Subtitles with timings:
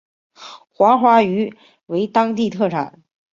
[0.73, 1.55] 黄花鱼
[1.85, 3.03] 为当地特产。